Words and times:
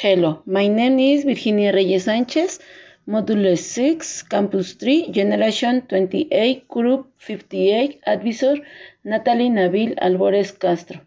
Hello, 0.00 0.42
my 0.46 0.68
name 0.68 1.00
is 1.00 1.24
Virginia 1.24 1.72
Reyes 1.72 2.04
Sanchez, 2.04 2.60
Modulo 3.08 3.58
6, 3.58 4.22
Campus 4.28 4.74
3, 4.74 5.10
Generation 5.10 5.82
28, 5.88 6.68
Group 6.68 7.08
58, 7.16 8.00
Advisor 8.06 8.58
Natalie 9.02 9.50
Nabil 9.50 9.96
Albores 10.00 10.56
Castro. 10.56 11.00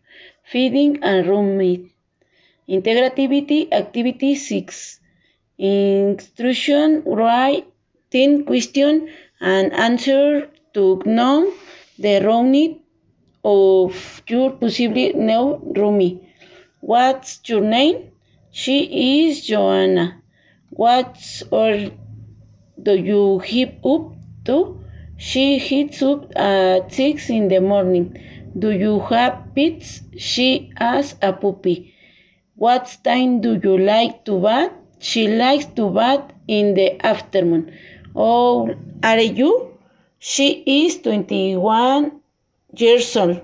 Feeding 0.44 1.02
and 1.04 1.26
Roommate. 1.26 1.90
Integrativity 2.68 3.72
Activity 3.72 4.36
6. 4.36 5.00
Instruction 5.58 7.04
Writing 7.06 8.44
question 8.44 9.08
and 9.40 9.72
answer 9.72 10.50
to 10.74 11.02
know 11.06 11.50
the 11.98 12.20
roommate 12.20 12.84
of 13.46 14.22
your 14.28 14.52
possibly 14.52 15.14
new 15.14 15.62
roomie. 15.78 16.28
What's 16.82 17.40
your 17.48 17.62
name? 17.62 18.11
She 18.52 19.26
is 19.26 19.46
Joanna. 19.46 20.22
What 20.70 21.18
or 21.52 21.92
do 22.82 22.96
you 22.98 23.40
hip 23.40 23.80
up 23.86 24.14
to? 24.46 24.84
She 25.18 25.58
hits 25.58 26.02
up 26.02 26.36
at 26.36 26.94
six 26.94 27.30
in 27.30 27.48
the 27.48 27.62
morning. 27.62 28.18
Do 28.58 28.72
you 28.72 29.00
have 29.00 29.56
pets? 29.56 30.02
She 30.18 30.72
has 30.76 31.16
a 31.22 31.32
puppy. 31.32 31.94
What 32.56 32.98
time 33.04 33.40
do 33.40 33.60
you 33.64 33.78
like 33.78 34.26
to 34.26 34.42
bath? 34.42 34.72
She 35.00 35.30
likes 35.30 35.66
to 35.78 35.90
bath 35.90 36.34
in 36.48 36.74
the 36.74 37.04
afternoon. 37.06 37.72
Oh, 38.14 38.76
are 39.02 39.20
you? 39.20 39.78
She 40.20 40.50
is 40.66 41.02
21 41.02 42.20
years 42.76 43.16
old. 43.16 43.42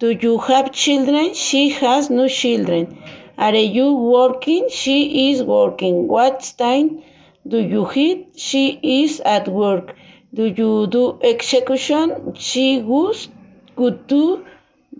Do 0.00 0.10
you 0.10 0.38
have 0.38 0.72
children? 0.72 1.34
She 1.34 1.68
has 1.70 2.10
no 2.10 2.26
children. 2.26 2.98
Are 3.40 3.56
you 3.56 3.94
working? 3.94 4.68
She 4.68 5.30
is 5.30 5.42
working. 5.42 6.08
What 6.08 6.52
time 6.58 7.02
do 7.48 7.58
you 7.58 7.90
eat? 7.94 8.34
She 8.36 8.64
is 9.02 9.20
at 9.20 9.48
work. 9.48 9.94
Do 10.34 10.44
you 10.44 10.86
do 10.86 11.18
execution? 11.22 12.34
She 12.34 12.80
goes 12.80 13.28
go 13.76 13.90
to 14.12 14.44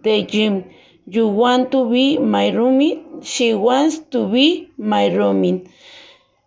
the 0.03 0.23
gym. 0.23 0.65
You 1.07 1.29
want 1.29 1.71
to 1.73 1.91
be 1.91 2.17
my 2.17 2.49
roommate? 2.49 3.03
She 3.25 3.53
wants 3.53 3.99
to 4.15 4.27
be 4.33 4.71
my 4.79 5.09
roommate. 5.09 5.69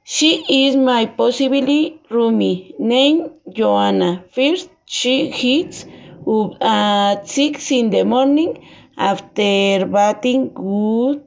She 0.04 0.32
is 0.66 0.76
my 0.76 1.06
possibly 1.06 2.02
roomie 2.10 2.74
named 2.80 3.30
Joanna. 3.52 4.24
First, 4.32 4.70
she 4.86 5.30
hits 5.30 5.86
up 6.28 6.58
at 6.60 7.30
six 7.30 7.72
in 7.72 7.92
the 7.92 8.04
morning 8.04 8.66
after 8.98 9.86
bathing 9.86 10.54
good 10.56 11.24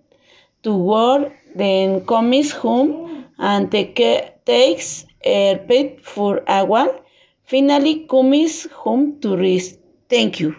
to 0.63 0.77
work, 0.77 1.33
then 1.55 2.05
comes 2.07 2.53
home 2.53 3.27
and 3.39 3.71
takes 3.71 5.05
her 5.25 5.59
pet 5.69 6.05
for 6.05 6.43
a 6.49 6.65
walk. 6.65 7.05
Finally 7.45 8.07
comes 8.07 8.67
home 8.73 9.21
to 9.21 9.37
rest. 9.37 9.79
Thank 10.09 10.41
you. 10.41 10.57